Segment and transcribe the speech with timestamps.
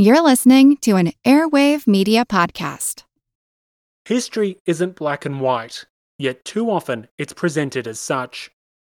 [0.00, 3.02] You're listening to an Airwave Media Podcast.
[4.04, 5.86] History isn't black and white,
[6.20, 8.52] yet too often it's presented as such.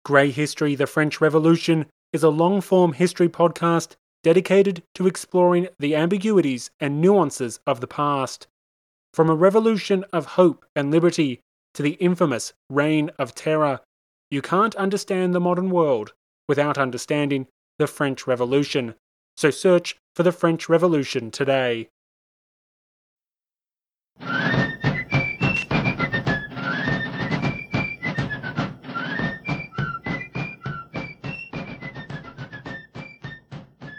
[0.05, 5.95] Grey History The French Revolution is a long form history podcast dedicated to exploring the
[5.95, 8.45] ambiguities and nuances of the past.
[9.11, 11.39] From a revolution of hope and liberty
[11.73, 13.79] to the infamous Reign of Terror,
[14.29, 16.13] you can't understand the modern world
[16.47, 17.47] without understanding
[17.79, 18.93] the French Revolution.
[19.41, 21.89] So search for the French Revolution today.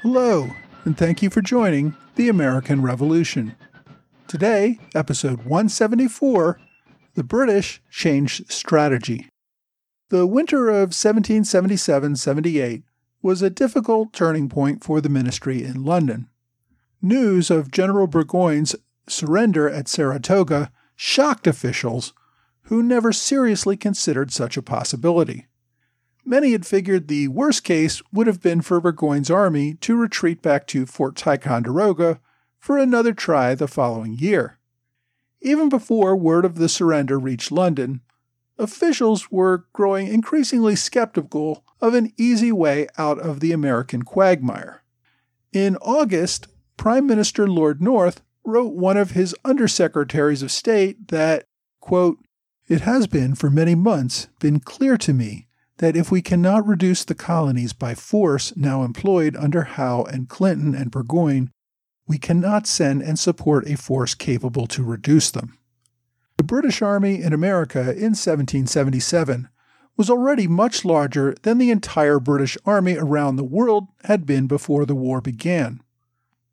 [0.03, 0.51] Hello,
[0.85, 3.57] and thank you for joining the American Revolution.
[4.29, 6.61] Today, episode 174
[7.15, 9.29] The British Changed Strategy.
[10.09, 12.85] The winter of 1777 78
[13.23, 16.29] was a difficult turning point for the ministry in London.
[17.01, 18.77] News of General Burgoyne's
[19.09, 22.13] surrender at Saratoga shocked officials
[22.63, 25.47] who never seriously considered such a possibility.
[26.25, 30.67] Many had figured the worst case would have been for Burgoyne's army to retreat back
[30.69, 32.21] to Fort Ticonderoga
[32.61, 34.59] for another try the following year.
[35.41, 38.01] Even before word of the surrender reached London,
[38.59, 44.83] officials were growing increasingly skeptical of an easy way out of the American quagmire.
[45.53, 51.45] In August, Prime Minister Lord North wrote one of his undersecretaries of state that,
[51.81, 52.19] quote,
[52.69, 55.47] It has been for many months been clear to me
[55.79, 60.75] that if we cannot reduce the colonies by force now employed under Howe and Clinton
[60.75, 61.51] and Burgoyne,
[62.07, 65.59] we cannot send and support a force capable to reduce them.
[66.37, 69.49] The British Army in America in 1777
[69.97, 74.87] was already much larger than the entire British Army around the world had been before
[74.87, 75.83] the war began.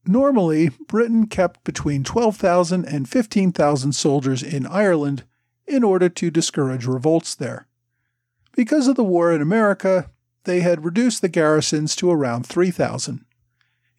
[0.05, 5.23] Normally, Britain kept between 12,000 and 15,000 soldiers in Ireland
[5.67, 7.67] in order to discourage revolts there.
[8.55, 10.09] Because of the war in America,
[10.43, 13.25] they had reduced the garrisons to around 3,000.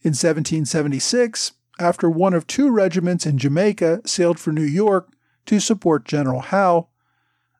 [0.02, 5.10] In 1776, after one of two regiments in Jamaica sailed for New York
[5.50, 6.86] to support General Howe,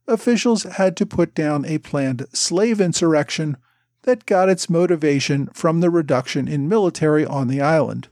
[0.07, 3.57] officials had to put down a planned slave insurrection
[4.03, 8.07] that got its motivation from the reduction in military on the island.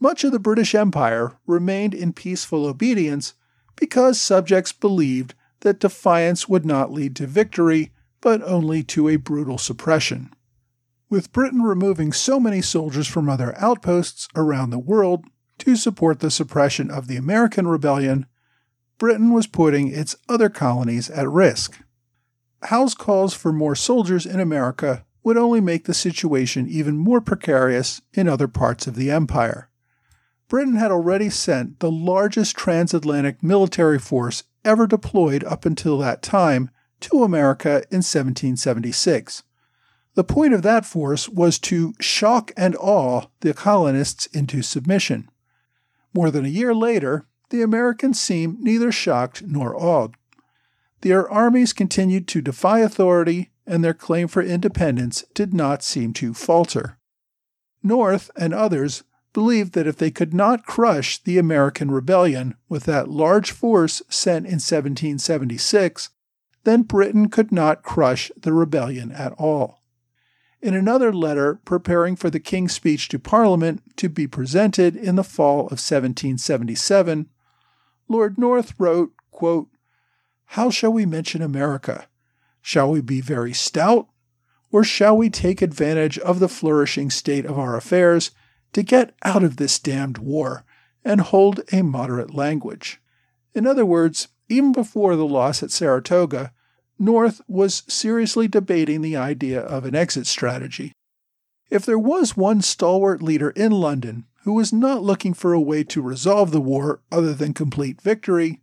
[0.00, 3.34] Much of the British Empire remained in peaceful obedience
[3.76, 7.92] because subjects believed that defiance would not lead to victory,
[8.22, 10.30] but only to a brutal suppression.
[11.10, 15.26] With Britain removing so many soldiers from other outposts around the world
[15.58, 18.24] to support the suppression of the American rebellion,
[18.98, 21.80] Britain was putting its other colonies at risk.
[22.62, 28.00] Howe's calls for more soldiers in America would only make the situation even more precarious
[28.14, 29.68] in other parts of the empire.
[30.48, 36.70] Britain had already sent the largest transatlantic military force ever deployed up until that time
[37.00, 39.42] to America in 1776.
[40.14, 45.28] The point of that force was to shock and awe the colonists into submission.
[46.14, 50.14] More than a year later, the Americans seemed neither shocked nor awed.
[51.02, 56.34] Their armies continued to defy authority, and their claim for independence did not seem to
[56.34, 56.98] falter.
[57.82, 63.08] North and others believed that if they could not crush the American rebellion with that
[63.08, 66.08] large force sent in 1776,
[66.64, 69.82] then Britain could not crush the rebellion at all.
[70.62, 75.22] In another letter preparing for the King's speech to Parliament to be presented in the
[75.22, 77.28] fall of 1777,
[78.08, 79.68] Lord North wrote, quote,
[80.46, 82.08] How shall we mention America?
[82.60, 84.08] Shall we be very stout?
[84.72, 88.32] Or shall we take advantage of the flourishing state of our affairs
[88.72, 90.64] to get out of this damned war
[91.04, 93.00] and hold a moderate language?
[93.54, 96.52] In other words, even before the loss at Saratoga,
[96.98, 100.92] North was seriously debating the idea of an exit strategy.
[101.70, 105.82] If there was one stalwart leader in London who was not looking for a way
[105.82, 108.60] to resolve the war other than complete victory,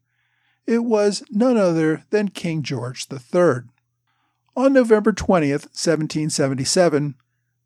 [0.66, 3.64] it was none other than King George III.
[4.56, 7.16] On November 20th, 1777,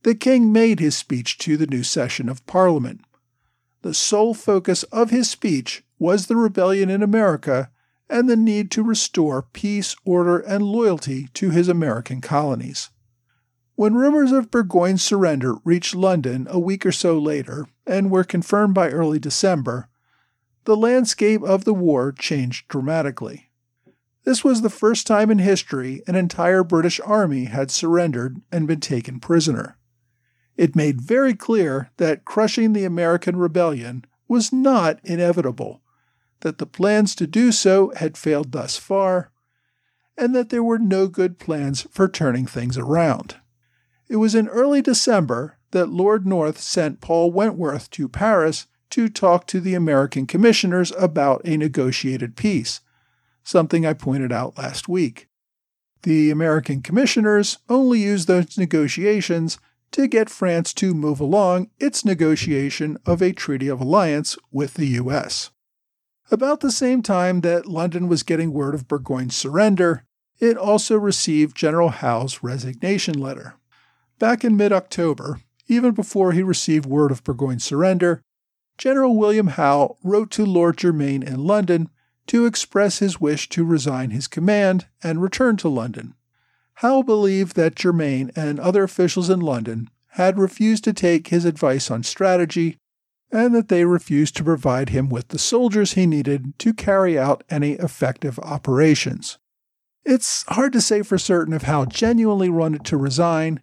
[0.01, 3.01] the king made his speech to the new session of Parliament.
[3.83, 7.69] The sole focus of his speech was the rebellion in America
[8.09, 12.89] and the need to restore peace, order, and loyalty to his American colonies.
[13.77, 18.73] When rumors of Burgoyne's surrender reached London a week or so later and were confirmed
[18.73, 19.87] by early December,
[20.63, 23.51] the landscape of the war changed dramatically.
[24.23, 28.79] This was the first time in history an entire British army had surrendered and been
[28.79, 29.77] taken prisoner.
[30.55, 35.83] It made very clear that crushing the American rebellion was not inevitable,
[36.39, 39.29] that the plans to do so had failed thus far,
[40.17, 43.35] and that there were no good plans for turning things around.
[44.09, 49.47] It was in early December that Lord North sent Paul Wentworth to Paris to talk
[49.47, 52.79] to the American commissioners about a negotiated peace,
[53.43, 55.27] something I pointed out last week.
[56.03, 59.57] The American commissioners only used those negotiations
[59.91, 64.87] to get France to move along its negotiation of a treaty of alliance with the
[64.87, 65.51] U.S.
[66.29, 70.03] About the same time that London was getting word of Burgoyne's surrender,
[70.39, 73.55] it also received General Howe's resignation letter.
[74.19, 78.21] Back in mid October, even before he received word of Burgoyne's surrender,
[78.77, 81.89] General William Howe wrote to Lord Germain in London
[82.27, 86.13] to express his wish to resign his command and return to London.
[86.75, 91.89] Howe believed that Germain and other officials in London had refused to take his advice
[91.89, 92.77] on strategy
[93.31, 97.43] and that they refused to provide him with the soldiers he needed to carry out
[97.49, 99.37] any effective operations.
[100.05, 103.61] It's hard to say for certain if Howe genuinely wanted to resign,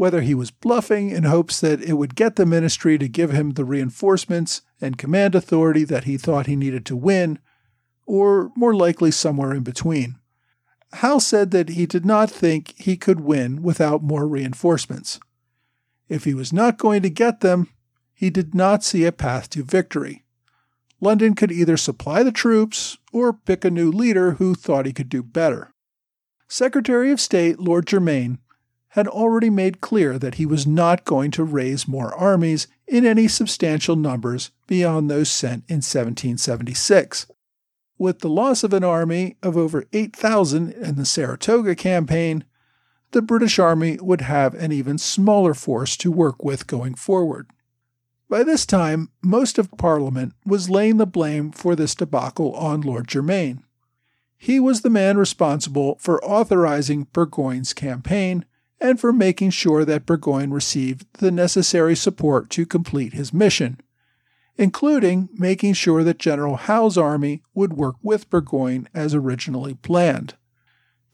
[0.00, 3.50] whether he was bluffing in hopes that it would get the ministry to give him
[3.50, 7.38] the reinforcements and command authority that he thought he needed to win,
[8.06, 10.18] or more likely somewhere in between.
[10.94, 15.20] Howe said that he did not think he could win without more reinforcements.
[16.08, 17.68] If he was not going to get them,
[18.14, 20.24] he did not see a path to victory.
[21.02, 25.10] London could either supply the troops or pick a new leader who thought he could
[25.10, 25.74] do better.
[26.48, 28.38] Secretary of State Lord Germain
[28.90, 33.28] had already made clear that he was not going to raise more armies in any
[33.28, 37.26] substantial numbers beyond those sent in 1776
[38.00, 42.44] with the loss of an army of over 8,000 in the Saratoga campaign,
[43.10, 47.50] the British Army would have an even smaller force to work with going forward.
[48.30, 53.06] By this time, most of Parliament was laying the blame for this debacle on Lord
[53.06, 53.64] Germain.
[54.38, 58.46] He was the man responsible for authorizing Burgoyne's campaign
[58.80, 63.80] and for making sure that Burgoyne received the necessary support to complete his mission
[64.60, 70.34] including making sure that General Howe's army would work with Burgoyne as originally planned.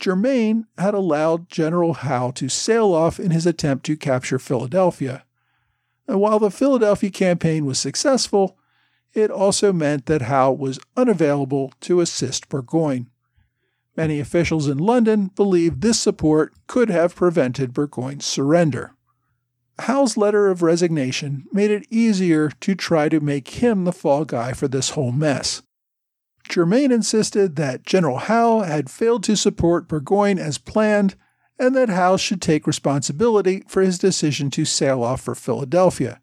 [0.00, 5.24] Germain had allowed General Howe to sail off in his attempt to capture Philadelphia.
[6.08, 8.58] And while the Philadelphia campaign was successful,
[9.14, 13.08] it also meant that Howe was unavailable to assist Burgoyne.
[13.96, 18.92] Many officials in London believed this support could have prevented Burgoyne's surrender.
[19.80, 24.52] Howe's letter of resignation made it easier to try to make him the fall guy
[24.52, 25.62] for this whole mess.
[26.48, 31.16] Germain insisted that General Howe had failed to support Burgoyne as planned
[31.58, 36.20] and that Howe should take responsibility for his decision to sail off for Philadelphia.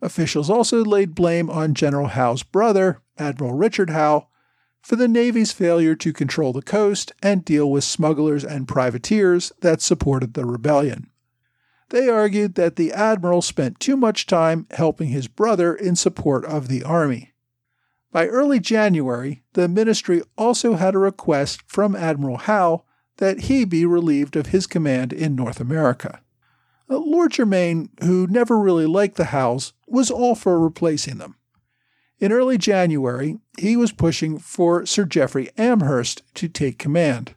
[0.00, 4.28] Officials also laid blame on General Howe's brother, Admiral Richard Howe,
[4.84, 9.80] for the Navy's failure to control the coast and deal with smugglers and privateers that
[9.80, 11.08] supported the rebellion.
[11.88, 16.68] They argued that the admiral spent too much time helping his brother in support of
[16.68, 17.32] the army.
[18.12, 22.84] By early January, the ministry also had a request from Admiral Howe
[23.16, 26.20] that he be relieved of his command in North America.
[26.90, 31.36] Uh, Lord Germain, who never really liked the Howes, was all for replacing them.
[32.24, 37.34] In early January, he was pushing for Sir Jeffery Amherst to take command.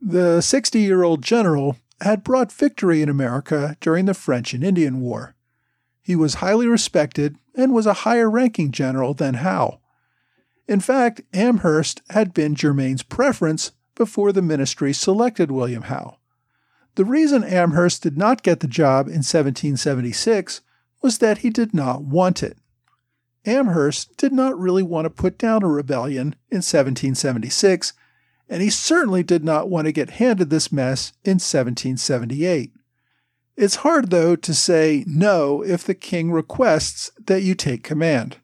[0.00, 5.02] The 60 year old general had brought victory in America during the French and Indian
[5.02, 5.34] War.
[6.00, 9.80] He was highly respected and was a higher ranking general than Howe.
[10.66, 16.16] In fact, Amherst had been Germain's preference before the ministry selected William Howe.
[16.94, 20.62] The reason Amherst did not get the job in 1776
[21.02, 22.56] was that he did not want it.
[23.46, 27.92] Amherst did not really want to put down a rebellion in 1776
[28.48, 32.72] and he certainly did not want to get handed this mess in 1778.
[33.56, 38.38] It's hard, though, to say no if the king requests that you take command.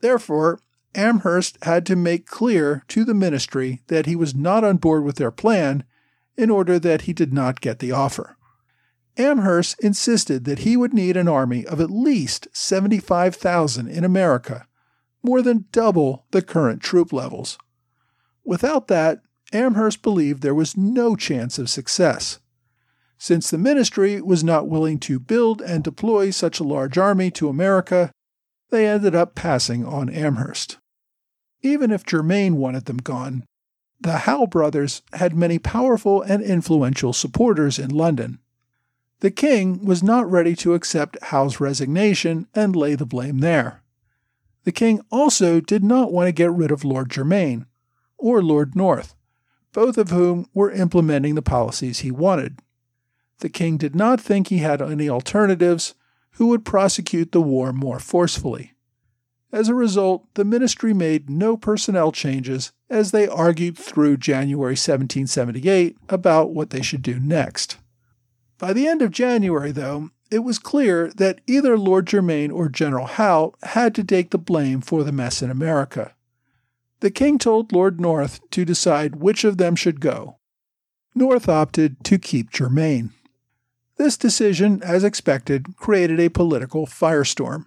[0.00, 0.60] Therefore,
[0.94, 5.16] Amherst had to make clear to the ministry that he was not on board with
[5.16, 5.84] their plan
[6.36, 8.36] in order that he did not get the offer.
[9.18, 14.66] Amherst insisted that he would need an army of at least 75,000 in America,
[15.22, 17.58] more than double the current troop levels.
[18.44, 19.20] Without that,
[19.52, 22.38] Amherst believed there was no chance of success.
[23.18, 27.48] Since the ministry was not willing to build and deploy such a large army to
[27.48, 28.12] America,
[28.70, 30.78] they ended up passing on Amherst.
[31.62, 33.44] Even if Germain wanted them gone,
[34.00, 38.38] the Howe brothers had many powerful and influential supporters in London.
[39.20, 43.82] The king was not ready to accept Howe's resignation and lay the blame there.
[44.64, 47.66] The king also did not want to get rid of Lord Germain
[48.16, 49.16] or Lord North,
[49.72, 52.60] both of whom were implementing the policies he wanted.
[53.40, 55.94] The king did not think he had any alternatives
[56.32, 58.74] who would prosecute the war more forcefully.
[59.50, 65.96] As a result, the ministry made no personnel changes as they argued through January 1778
[66.08, 67.78] about what they should do next.
[68.58, 73.06] By the end of January, though, it was clear that either Lord Germain or General
[73.06, 76.14] Howe had to take the blame for the mess in America.
[77.00, 80.38] The king told Lord North to decide which of them should go.
[81.14, 83.12] North opted to keep Germain.
[83.96, 87.66] This decision, as expected, created a political firestorm.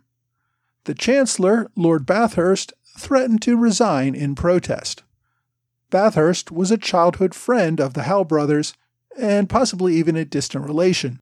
[0.84, 5.04] The Chancellor, Lord Bathurst, threatened to resign in protest.
[5.90, 8.74] Bathurst was a childhood friend of the Howe brothers
[9.18, 11.20] and possibly even a distant relation.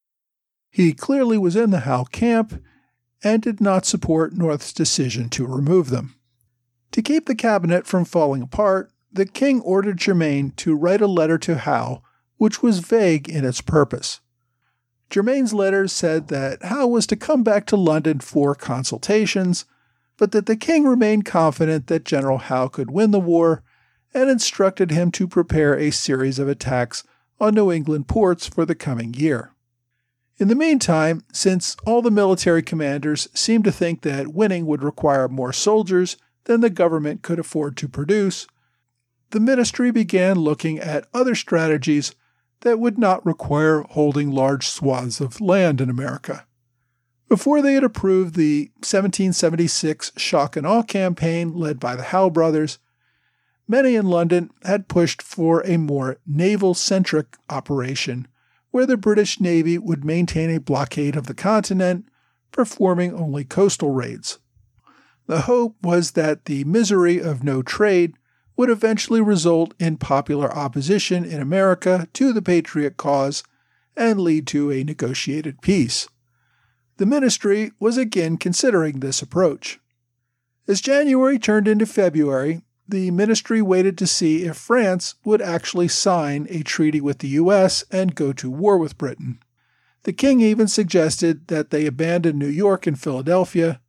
[0.70, 2.62] He clearly was in the Howe camp
[3.24, 6.16] and did not support North's decision to remove them.
[6.92, 11.38] To keep the cabinet from falling apart, the king ordered Germain to write a letter
[11.40, 12.02] to Howe,
[12.38, 14.22] which was vague in its purpose.
[15.10, 19.66] Germain's letter said that Howe was to come back to London for consultations,
[20.18, 23.64] but that the king remained confident that General Howe could win the war
[24.14, 27.04] and instructed him to prepare a series of attacks
[27.40, 29.52] on New England ports for the coming year.
[30.38, 35.28] In the meantime, since all the military commanders seemed to think that winning would require
[35.28, 36.16] more soldiers
[36.46, 38.48] than the government could afford to produce,
[39.32, 42.16] the ministry began looking at other strategies
[42.62, 46.46] that would not require holding large swaths of land in America.
[47.28, 52.80] Before they had approved the 1776 shock and awe campaign led by the Howe brothers,
[53.70, 58.28] many in London had pushed for a more naval centric operation
[58.72, 62.06] where the British Navy would maintain a blockade of the continent,
[62.52, 64.40] performing only coastal raids.
[65.28, 68.16] The hope was that the misery of no trade
[68.58, 73.44] would eventually result in popular opposition in America to the Patriot cause
[73.96, 76.08] and lead to a negotiated peace.
[76.98, 79.80] The ministry was again considering this approach.
[80.68, 86.48] As January turned into February, the ministry waited to see if France would actually sign
[86.50, 87.84] a treaty with the U.S.
[87.92, 89.40] and go to war with Britain.
[90.04, 93.82] The king even suggested that they abandon New York and Philadelphia.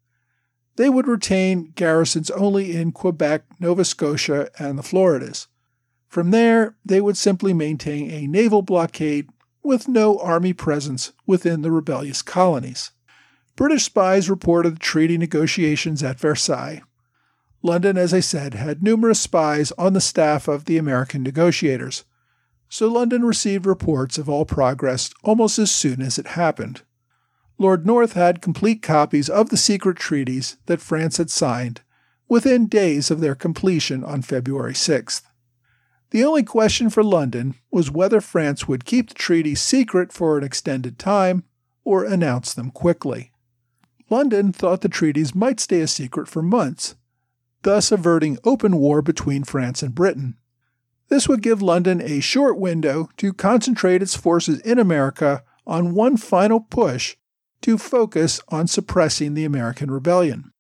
[0.77, 5.49] They would retain garrisons only in Quebec, Nova Scotia, and the Floridas.
[6.09, 9.29] From there, they would simply maintain a naval blockade
[9.63, 12.91] with no army presence within the rebellious colonies.
[13.57, 16.83] British spies reported the treaty negotiations at Versailles.
[17.63, 22.05] London, as I said, had numerous spies on the staff of the American negotiators,
[22.69, 26.83] so London received reports of all progress almost as soon as it happened.
[27.59, 31.83] Lord North had complete copies of the secret treaties that France had signed
[32.29, 35.23] within days of their completion on February 6th.
[36.11, 40.45] The only question for London was whether France would keep the treaties secret for an
[40.45, 41.45] extended time
[41.85, 43.33] or announce them quickly.
[44.09, 46.95] London thought the treaties might stay a secret for months,
[47.63, 50.37] thus averting open war between France and Britain.
[51.09, 56.17] This would give London a short window to concentrate its forces in America on one
[56.17, 57.17] final push
[57.63, 60.53] to focus on suppressing the American rebellion.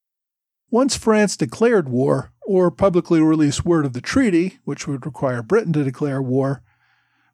[0.70, 5.72] Once France declared war, or publicly released word of the treaty, which would require Britain
[5.72, 6.62] to declare war,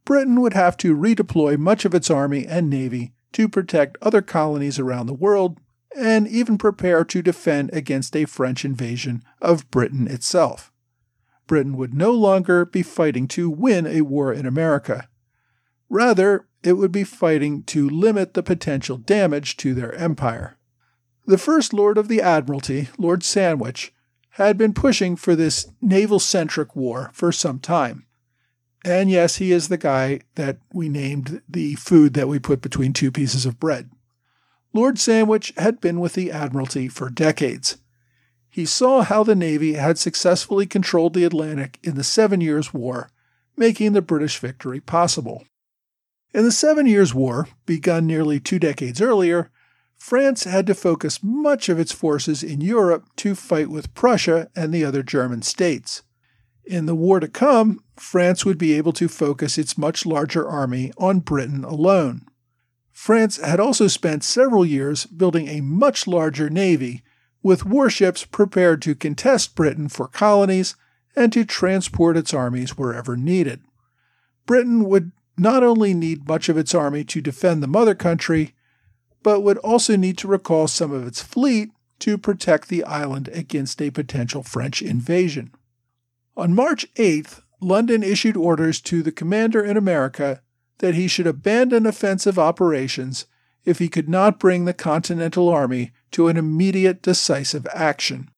[0.04, 4.78] Britain would have to redeploy much of its army and navy to protect other colonies
[4.78, 5.58] around the world
[5.95, 10.73] and even prepare to defend against a French invasion of Britain itself.
[11.47, 15.09] Britain would no longer be fighting to win a war in America.
[15.88, 20.59] Rather, it would be fighting to limit the potential damage to their empire.
[21.25, 23.93] The First Lord of the Admiralty, Lord Sandwich,
[24.31, 28.07] had been pushing for this naval centric war for some time.
[28.85, 32.93] And yes, he is the guy that we named the food that we put between
[32.93, 33.90] two pieces of bread.
[34.76, 37.78] Lord Sandwich had been with the Admiralty for decades.
[38.50, 43.09] He saw how the Navy had successfully controlled the Atlantic in the Seven Years' War,
[43.56, 45.45] making the British victory possible.
[46.35, 49.50] In the Seven Years' War, begun nearly two decades earlier,
[49.97, 54.75] France had to focus much of its forces in Europe to fight with Prussia and
[54.75, 56.02] the other German states.
[56.66, 60.92] In the war to come, France would be able to focus its much larger army
[60.99, 62.26] on Britain alone.
[62.97, 67.03] France had also spent several years building a much larger navy,
[67.43, 70.76] with warships prepared to contest Britain for colonies
[71.15, 73.61] and to transport its armies wherever needed.
[74.47, 78.55] Britain would not only need much of its army to defend the mother country,
[79.23, 83.83] but would also need to recall some of its fleet to protect the island against
[83.83, 85.53] a potential French invasion.
[86.35, 90.41] On March 8th, London issued orders to the commander in America
[90.78, 93.26] that he should abandon offensive operations
[93.64, 98.30] if he could not bring the Continental Army to an immediate decisive action.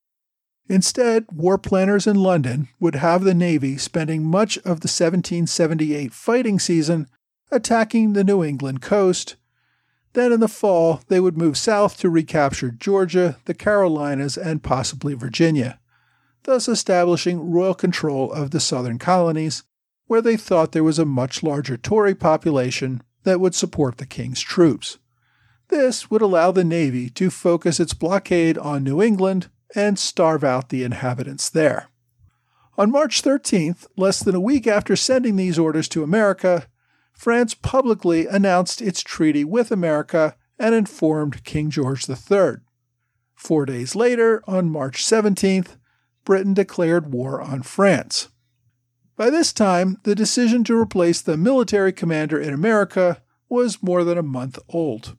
[0.68, 6.59] Instead, war planners in London would have the Navy spending much of the 1778 fighting
[6.59, 7.07] season
[7.50, 9.37] attacking the New England coast.
[10.12, 15.14] Then in the fall, they would move south to recapture Georgia, the Carolinas, and possibly
[15.14, 15.78] Virginia,
[16.45, 19.62] thus establishing royal control of the southern colonies,
[20.09, 24.41] where they thought there was a much larger Tory population that would support the king's
[24.41, 24.99] troops.
[25.69, 30.71] This would allow the Navy to focus its blockade on New England and starve out
[30.71, 31.91] the inhabitants there.
[32.79, 36.67] On March 13th, less than a week after sending these orders to America,
[37.12, 42.59] France publicly announced its treaty with America and informed King George III.
[43.35, 45.77] Four days later, on March 17th,
[46.25, 48.29] Britain declared war on France.
[49.18, 54.16] By this time, the decision to replace the military commander in America was more than
[54.16, 55.16] a month old.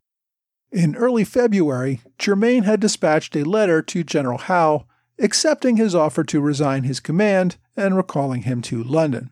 [0.71, 4.85] In early February, Germain had dispatched a letter to General Howe
[5.19, 9.31] accepting his offer to resign his command and recalling him to London.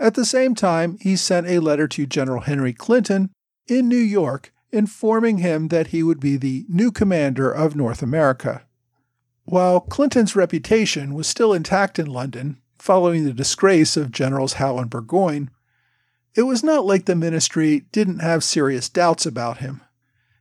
[0.00, 3.32] At the same time, he sent a letter to General Henry Clinton
[3.66, 8.64] in New York informing him that he would be the new commander of North America.
[9.44, 14.90] While Clinton's reputation was still intact in London, following the disgrace of Generals Howe and
[14.90, 15.48] Burgoyne,
[16.34, 19.80] it was not like the ministry didn't have serious doubts about him.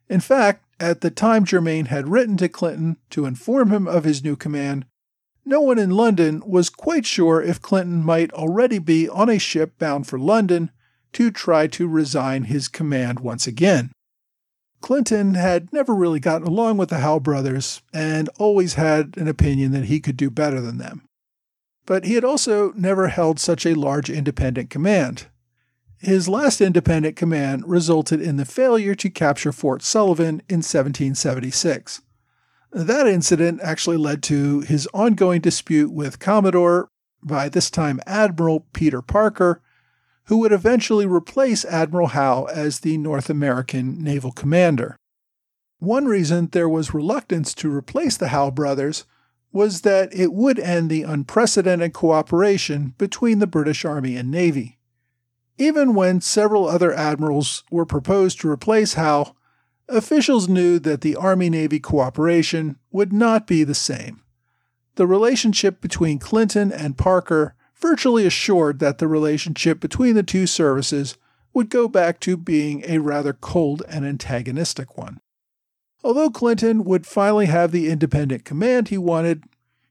[0.09, 4.25] In fact, at the time Germain had written to Clinton to inform him of his
[4.25, 4.85] new command,
[5.45, 9.79] no one in London was quite sure if Clinton might already be on a ship
[9.79, 10.69] bound for London
[11.13, 13.93] to try to resign his command once again.
[14.81, 19.71] Clinton had never really gotten along with the Howe brothers and always had an opinion
[19.71, 21.07] that he could do better than them.
[21.85, 25.27] But he had also never held such a large independent command.
[25.97, 32.01] His last independent command resulted in the failure to capture Fort Sullivan in 1776.
[32.71, 36.89] That incident actually led to his ongoing dispute with Commodore,
[37.21, 39.61] by this time Admiral Peter Parker,
[40.25, 44.97] who would eventually replace Admiral Howe as the North American naval commander.
[45.79, 49.05] One reason there was reluctance to replace the Howe brothers
[49.53, 54.79] was that it would end the unprecedented cooperation between the British Army and Navy.
[55.59, 59.35] Even when several other admirals were proposed to replace Howe,
[59.87, 64.23] officials knew that the Army Navy cooperation would not be the same.
[64.95, 71.17] The relationship between Clinton and Parker virtually assured that the relationship between the two services
[71.53, 75.19] would go back to being a rather cold and antagonistic one.
[76.03, 79.43] Although Clinton would finally have the independent command he wanted,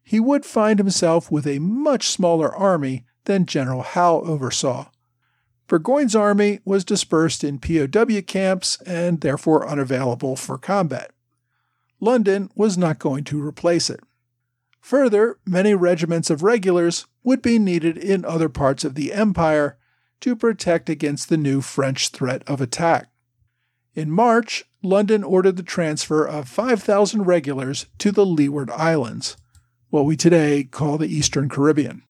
[0.02, 4.88] he would find himself with a much smaller army than General Howe oversaw.
[5.68, 11.12] Burgoyne's army was dispersed in POW camps and therefore unavailable for combat.
[11.98, 14.00] London was not going to replace it.
[14.80, 19.78] Further, many regiments of regulars would be needed in other parts of the empire
[20.20, 23.11] to protect against the new French threat of attack.
[23.94, 29.36] In March, London ordered the transfer of 5,000 regulars to the Leeward Islands,
[29.90, 32.02] what we today call the Eastern Caribbean.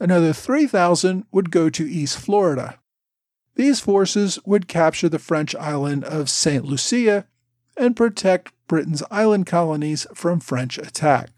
[0.00, 2.78] Another 3,000 would go to East Florida,
[3.56, 6.64] these forces would capture the French island of St.
[6.64, 7.26] Lucia
[7.76, 11.30] and protect Britain's island colonies from French attack.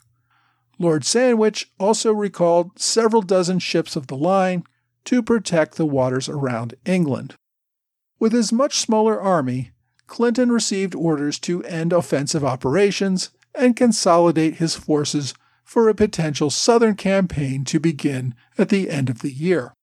[0.79, 4.65] Lord Sandwich also recalled several dozen ships of the line
[5.05, 7.35] to protect the waters around England.
[8.19, 9.73] With his much smaller army,
[10.07, 16.95] Clinton received orders to end offensive operations and consolidate his forces for a potential southern
[16.95, 19.75] campaign to begin at the end of the year.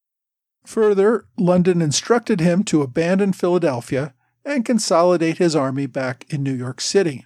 [0.65, 4.13] Further, London instructed him to abandon Philadelphia
[4.45, 7.25] and consolidate his army back in New York City.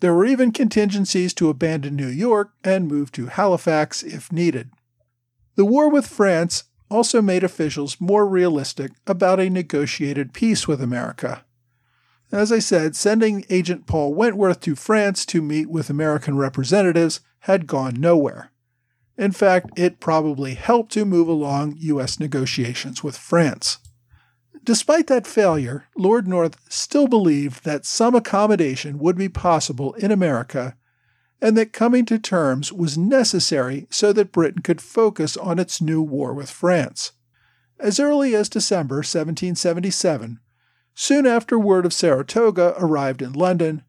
[0.00, 4.70] There were even contingencies to abandon New York and move to Halifax if needed.
[5.54, 11.44] The war with France also made officials more realistic about a negotiated peace with America.
[12.32, 17.66] As I said, sending Agent Paul Wentworth to France to meet with American representatives had
[17.66, 18.50] gone nowhere.
[19.16, 22.20] In fact, it probably helped to move along U.S.
[22.20, 23.78] negotiations with France.
[24.62, 30.76] Despite that failure, Lord North still believed that some accommodation would be possible in America
[31.40, 36.00] and that coming to terms was necessary so that Britain could focus on its new
[36.02, 37.12] war with France.
[37.78, 40.40] as early as December 1777,
[40.94, 43.84] soon after word of Saratoga arrived in London,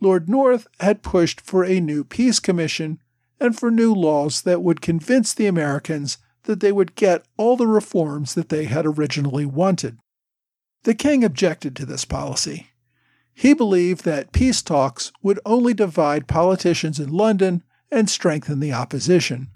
[0.00, 2.98] Lord North had pushed for a new peace commission
[3.40, 7.66] and for new laws that would convince the Americans that they would get all the
[7.66, 9.98] reforms that they had originally wanted.
[10.82, 12.68] The king objected to this policy.
[13.34, 19.48] He believed that peace talks would only divide politicians in London and strengthen the opposition.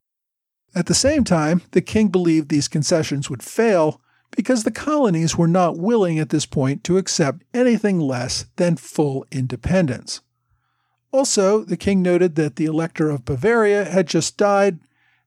[0.75, 5.49] At the same time, the king believed these concessions would fail because the colonies were
[5.49, 10.21] not willing at this point to accept anything less than full independence.
[11.11, 14.79] Also, the king noted that the Elector of Bavaria had just died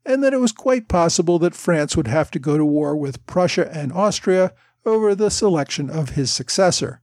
[0.05, 3.25] and that it was quite possible that France would have to go to war with
[3.25, 4.53] Prussia and Austria
[4.85, 7.00] over the selection of his successor.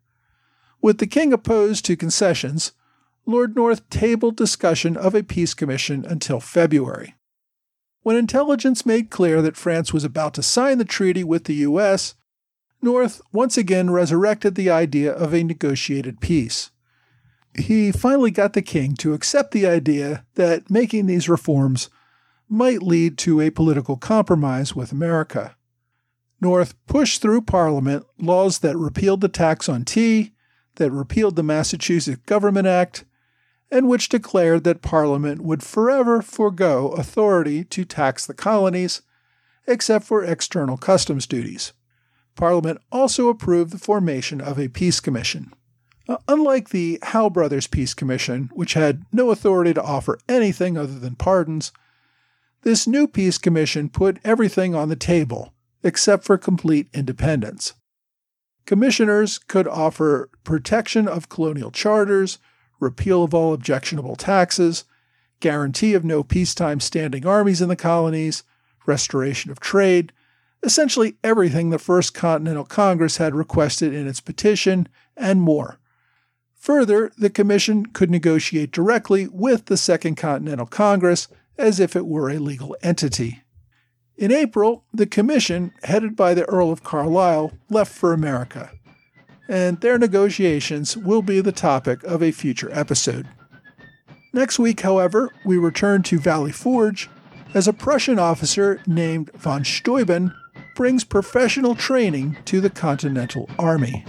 [0.81, 2.73] With the king opposed to concessions,
[3.27, 7.15] Lord North tabled discussion of a peace commission until February.
[8.03, 12.15] When intelligence made clear that France was about to sign the treaty with the U.S.,
[12.81, 16.71] North once again resurrected the idea of a negotiated peace.
[17.59, 21.91] He finally got the king to accept the idea that making these reforms
[22.49, 25.57] might lead to a political compromise with America.
[26.41, 30.33] North pushed through Parliament laws that repealed the tax on tea,
[30.79, 33.05] that repealed the Massachusetts Government Act,
[33.71, 39.03] and which declared that Parliament would forever forego authority to tax the colonies,
[39.67, 41.73] except for external customs duties.
[42.35, 45.53] Parliament also approved the formation of a peace commission.
[46.09, 50.99] Uh, unlike the Howe Brothers Peace Commission, which had no authority to offer anything other
[50.99, 51.71] than pardons,
[52.63, 57.75] this new peace commission put everything on the table except for complete independence.
[58.69, 62.39] Commissioners could offer protection of colonial charters,
[62.81, 64.85] repeal of all objectionable taxes,
[65.41, 68.43] guarantee of no peacetime standing armies in the colonies,
[68.85, 70.13] restoration of trade,
[70.63, 75.79] essentially everything the First Continental Congress had requested in its petition, and more.
[76.53, 82.29] Further, the Commission could negotiate directly with the Second Continental Congress as if it were
[82.29, 83.45] a legal entity.
[84.19, 88.73] In April, the Commission, headed by the Earl of Carlisle, left for America,
[89.49, 93.29] and their negotiations will be the topic of a future episode.
[94.33, 97.09] Next week, however, we return to Valley Forge
[97.55, 100.35] as a Prussian officer named von Steuben
[100.75, 104.05] brings professional training to the Continental Army.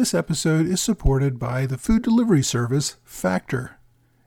[0.00, 3.76] This episode is supported by the food delivery service Factor.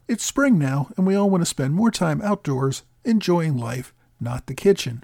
[0.08, 4.46] It's spring now, and we all want to spend more time outdoors enjoying life, not
[4.46, 5.04] the kitchen.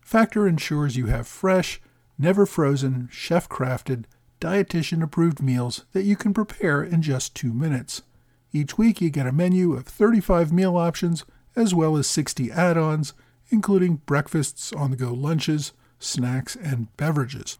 [0.00, 1.80] Factor ensures you have fresh,
[2.18, 4.06] never frozen, chef crafted,
[4.40, 8.02] dietitian approved meals that you can prepare in just two minutes.
[8.52, 12.76] Each week, you get a menu of 35 meal options as well as 60 add
[12.76, 13.12] ons,
[13.50, 17.56] including breakfasts, on the go lunches, snacks, and beverages.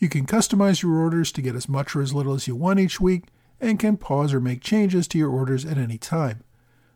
[0.00, 2.80] You can customize your orders to get as much or as little as you want
[2.80, 3.24] each week
[3.60, 6.42] and can pause or make changes to your orders at any time.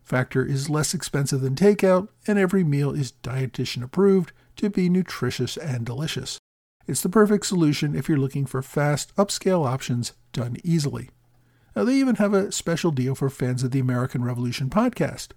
[0.03, 5.59] Factor is less expensive than takeout, and every meal is dietitian approved to be nutritious
[5.59, 6.39] and delicious.
[6.87, 11.11] It's the perfect solution if you're looking for fast, upscale options done easily.
[11.77, 15.29] Now, they even have a special deal for fans of the American Revolution podcast.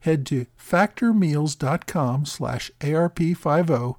[0.00, 3.96] Head to factormeals.com slash ARP50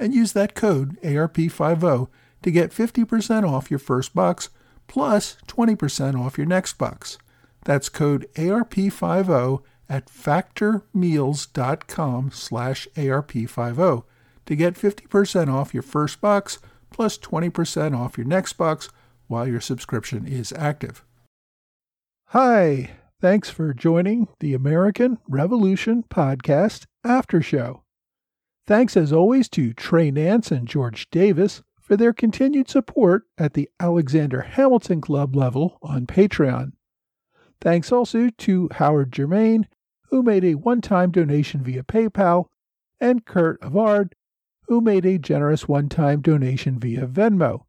[0.00, 2.08] and use that code ARP50
[2.44, 4.50] to get 50% off your first box
[4.86, 7.16] plus 20% off your next box.
[7.64, 14.04] That's code ARP50 at factormeals.com slash ARP50
[14.44, 16.58] to get 50% off your first box
[16.90, 18.90] plus 20% off your next box
[19.26, 21.02] while your subscription is active.
[22.28, 22.90] Hi,
[23.22, 27.84] thanks for joining the American Revolution Podcast After Show.
[28.66, 33.68] Thanks as always to Trey Nance and George Davis for their continued support at the
[33.78, 36.72] Alexander Hamilton Club level on Patreon.
[37.60, 39.68] Thanks also to Howard Germain,
[40.08, 42.46] who made a one time donation via PayPal,
[43.00, 44.12] and Kurt Avard,
[44.66, 47.66] who made a generous one time donation via Venmo.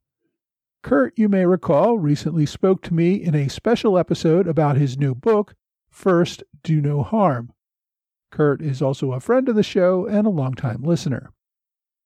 [0.81, 5.13] Kurt, you may recall, recently spoke to me in a special episode about his new
[5.13, 5.55] book,
[5.89, 7.51] First Do No Harm.
[8.31, 11.33] Kurt is also a friend of the show and a longtime listener.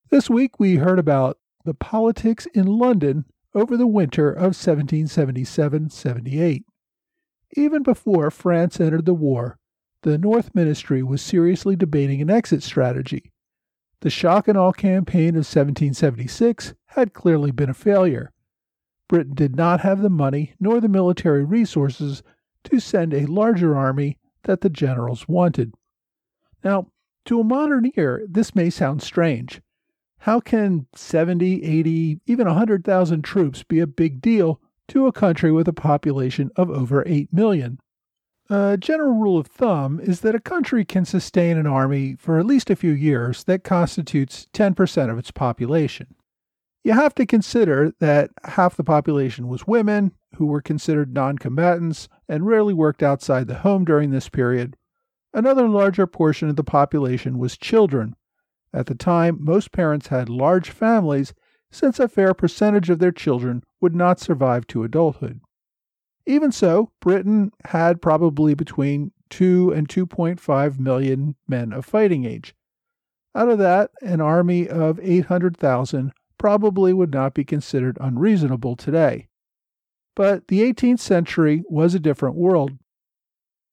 [0.10, 1.38] This week we heard about
[1.70, 6.66] the politics in London over the winter of 1777 78.
[7.56, 9.60] Even before France entered the war,
[10.02, 13.32] the North Ministry was seriously debating an exit strategy.
[14.02, 18.32] The shock and awe campaign of 1776 had clearly been a failure.
[19.08, 22.24] Britain did not have the money nor the military resources
[22.64, 25.76] to send a larger army that the generals wanted.
[26.64, 26.88] Now,
[27.26, 29.62] to a modern ear, this may sound strange.
[30.20, 35.68] How can 70, 80, even 100,000 troops be a big deal to a country with
[35.68, 37.80] a population of over 8 million?
[38.50, 42.46] A general rule of thumb is that a country can sustain an army for at
[42.46, 46.16] least a few years that constitutes 10% of its population.
[46.84, 52.10] You have to consider that half the population was women, who were considered non combatants
[52.28, 54.76] and rarely worked outside the home during this period.
[55.34, 58.16] Another larger portion of the population was children.
[58.74, 61.34] At the time, most parents had large families,
[61.72, 65.42] since a fair percentage of their children would not survive to adulthood.
[66.26, 72.56] Even so, Britain had probably between 2 and 2.5 million men of fighting age.
[73.36, 79.28] Out of that, an army of 800,000 probably would not be considered unreasonable today.
[80.16, 82.72] But the 18th century was a different world.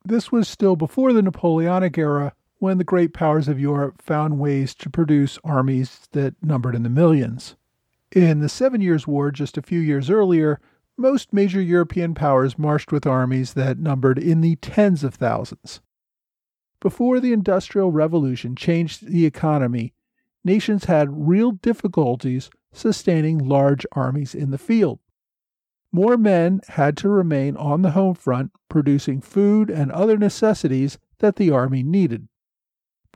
[0.05, 4.75] This was still before the Napoleonic era, when the great powers of Europe found ways
[4.75, 7.57] to produce armies that numbered in the millions.
[8.13, 10.61] In the Seven Years' War, just a few years earlier,
[10.97, 15.81] most major European powers marched with armies that numbered in the tens of thousands.
[16.81, 19.93] Before the Industrial Revolution changed the economy,
[20.45, 25.01] nations had real difficulties sustaining large armies in the field.
[25.93, 31.37] More men had to remain on the home front producing food and other necessities that
[31.37, 32.29] the army needed.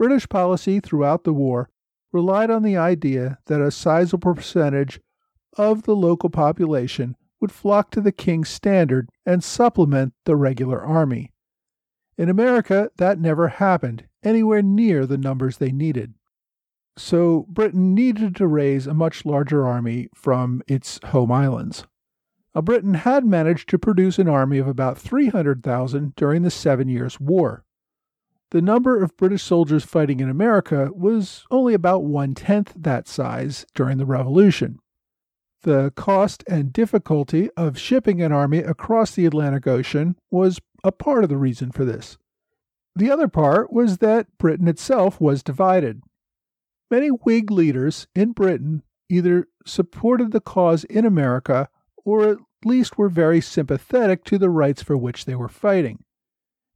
[0.00, 1.68] British policy throughout the war
[2.10, 4.98] relied on the idea that a sizable percentage
[5.58, 11.34] of the local population would flock to the king's standard and supplement the regular army.
[12.16, 16.14] In America, that never happened anywhere near the numbers they needed.
[16.96, 21.84] So Britain needed to raise a much larger army from its home islands.
[22.54, 27.20] Now, Britain had managed to produce an army of about 300,000 during the Seven Years'
[27.20, 27.66] War.
[28.50, 33.64] The number of British soldiers fighting in America was only about one tenth that size
[33.74, 34.80] during the Revolution.
[35.62, 41.22] The cost and difficulty of shipping an army across the Atlantic Ocean was a part
[41.22, 42.18] of the reason for this.
[42.96, 46.02] The other part was that Britain itself was divided.
[46.90, 51.68] Many Whig leaders in Britain either supported the cause in America
[52.04, 56.02] or at least were very sympathetic to the rights for which they were fighting.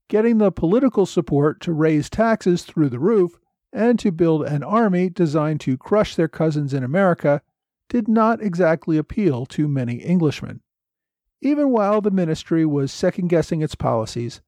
[0.09, 3.39] Getting the political support to raise taxes through the roof
[3.73, 7.43] and to build an army designed to crush their cousins in America
[7.89, 10.61] did not exactly appeal to many Englishmen.
[11.41, 14.41] Even while the ministry was second guessing its policies,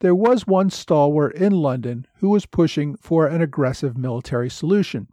[0.00, 5.08] there was one stalwart in London who was pushing for an aggressive military solution.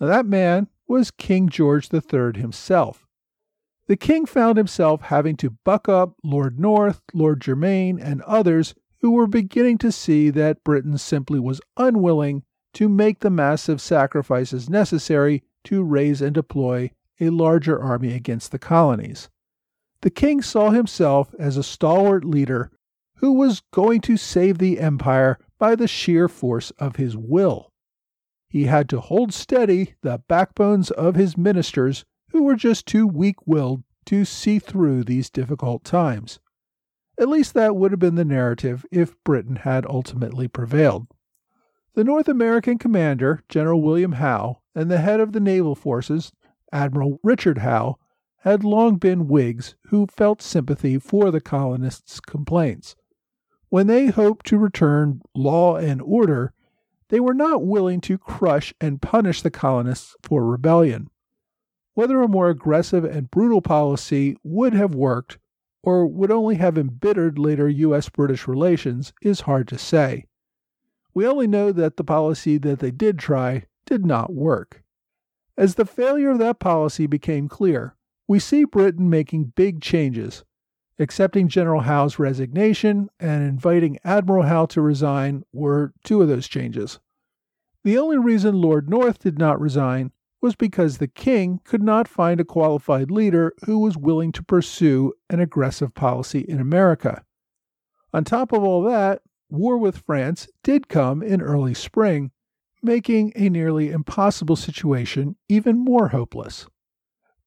[0.00, 3.06] Now, that man was King George III himself.
[3.86, 9.12] The king found himself having to buck up Lord North, Lord Germain, and others who
[9.12, 12.42] were beginning to see that Britain simply was unwilling
[12.74, 18.58] to make the massive sacrifices necessary to raise and deploy a larger army against the
[18.58, 19.28] colonies.
[20.02, 22.70] The king saw himself as a stalwart leader
[23.16, 27.70] who was going to save the empire by the sheer force of his will.
[28.48, 33.36] He had to hold steady the backbones of his ministers who were just too weak
[33.46, 36.40] willed to see through these difficult times.
[37.20, 41.06] At least that would have been the narrative if Britain had ultimately prevailed.
[41.92, 46.32] The North American commander, General William Howe, and the head of the naval forces,
[46.72, 47.98] Admiral Richard Howe,
[48.38, 52.96] had long been Whigs who felt sympathy for the colonists' complaints.
[53.68, 56.54] When they hoped to return law and order,
[57.10, 61.10] they were not willing to crush and punish the colonists for rebellion.
[61.92, 65.36] Whether a more aggressive and brutal policy would have worked
[65.82, 68.08] or would only have embittered later U.S.
[68.08, 70.26] British relations is hard to say.
[71.14, 74.82] We only know that the policy that they did try did not work.
[75.56, 77.96] As the failure of that policy became clear,
[78.28, 80.44] we see Britain making big changes,
[80.98, 87.00] accepting General Howe's resignation and inviting Admiral Howe to resign were two of those changes.
[87.82, 92.40] The only reason Lord North did not resign was because the king could not find
[92.40, 97.24] a qualified leader who was willing to pursue an aggressive policy in America.
[98.12, 102.30] On top of all that, war with France did come in early spring,
[102.82, 106.66] making a nearly impossible situation even more hopeless.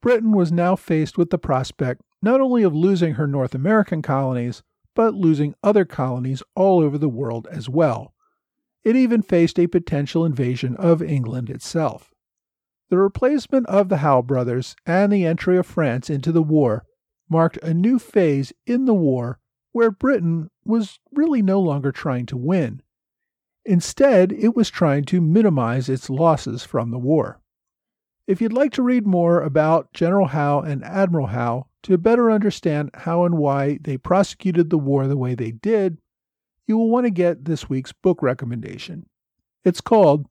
[0.01, 4.63] Britain was now faced with the prospect not only of losing her North American colonies,
[4.95, 8.13] but losing other colonies all over the world as well.
[8.83, 12.12] It even faced a potential invasion of England itself.
[12.89, 16.85] The replacement of the Howe brothers and the entry of France into the war
[17.29, 19.39] marked a new phase in the war
[19.71, 22.81] where Britain was really no longer trying to win.
[23.65, 27.39] Instead, it was trying to minimize its losses from the war.
[28.27, 32.91] If you'd like to read more about General Howe and Admiral Howe to better understand
[32.93, 35.97] how and why they prosecuted the war the way they did,
[36.67, 39.07] you will want to get this week's book recommendation.
[39.65, 40.25] It's called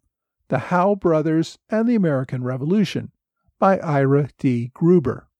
[0.52, 3.10] The Howe Brothers and the American Revolution
[3.58, 4.70] by Ira D.
[4.74, 5.30] Gruber.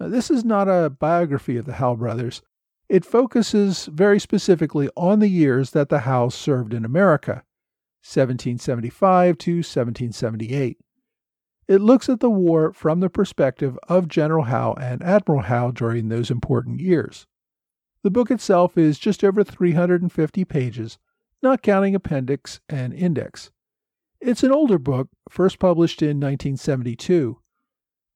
[0.00, 2.40] Now, this is not a biography of the Howe brothers.
[2.88, 7.44] It focuses very specifically on the years that the Howes served in America,
[8.00, 10.78] 1775 to 1778.
[11.68, 16.08] It looks at the war from the perspective of General Howe and Admiral Howe during
[16.08, 17.26] those important years.
[18.02, 20.96] The book itself is just over 350 pages,
[21.42, 23.50] not counting appendix and index.
[24.20, 27.38] It's an older book, first published in 1972.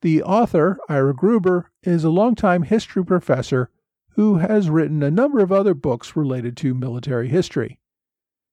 [0.02, 3.70] The author, Ira Gruber, is a longtime history professor
[4.10, 7.80] who has written a number of other books related to military history.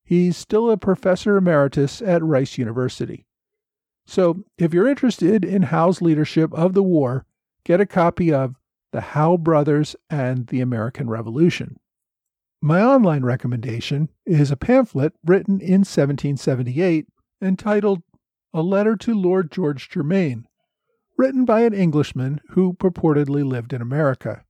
[0.04, 3.26] He's still a professor emeritus at Rice University.
[4.06, 7.26] So, if you're interested in Howe's leadership of the war,
[7.64, 8.56] get a copy of
[8.92, 11.78] The Howe Brothers and the American Revolution.
[12.60, 17.06] My online recommendation is a pamphlet written in 1778
[17.40, 18.02] entitled
[18.52, 20.46] A Letter to Lord George Germain,
[21.16, 24.44] written by an Englishman who purportedly lived in America.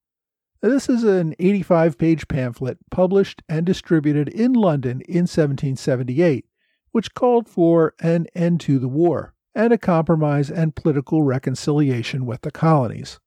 [0.60, 6.46] This is an 85 page pamphlet published and distributed in London in 1778,
[6.90, 12.42] which called for an end to the war and a compromise and political reconciliation with
[12.42, 13.20] the colonies.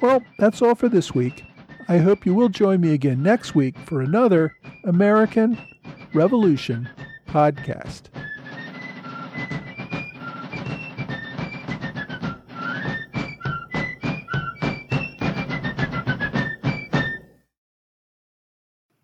[0.00, 1.44] Well, that's all for this week.
[1.90, 5.60] I hope you will join me again next week for another American
[6.14, 6.88] Revolution
[7.26, 8.02] podcast.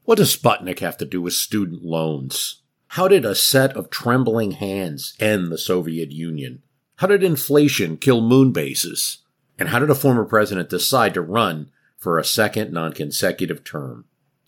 [0.05, 2.63] What does Sputnik have to do with student loans?
[2.91, 6.63] How did a set of trembling hands end the Soviet Union?
[6.99, 9.25] How did inflation kill moon bases?
[9.59, 11.73] And how did a former president decide to run
[12.07, 14.05] for a second non-consecutive term?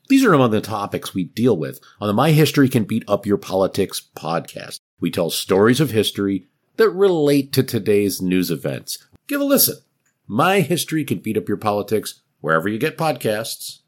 [0.08, 3.26] These are among the topics we deal with on the My History Can Beat Up
[3.26, 4.78] Your Politics podcast.
[5.00, 9.04] We tell stories of history that relate to today's news events.
[9.26, 9.78] Give a listen.
[10.28, 13.80] My History Can Beat Up Your Politics wherever you get podcasts.